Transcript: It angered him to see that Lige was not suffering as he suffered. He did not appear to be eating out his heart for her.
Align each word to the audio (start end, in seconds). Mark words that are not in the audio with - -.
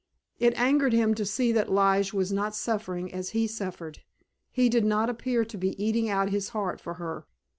It 0.39 0.59
angered 0.59 0.93
him 0.93 1.13
to 1.13 1.27
see 1.27 1.51
that 1.51 1.71
Lige 1.71 2.11
was 2.11 2.31
not 2.33 2.55
suffering 2.55 3.13
as 3.13 3.29
he 3.37 3.45
suffered. 3.45 3.99
He 4.49 4.67
did 4.67 4.83
not 4.83 5.11
appear 5.11 5.45
to 5.45 5.57
be 5.59 5.79
eating 5.79 6.09
out 6.09 6.29
his 6.31 6.49
heart 6.49 6.81
for 6.81 6.95
her. 6.95 7.27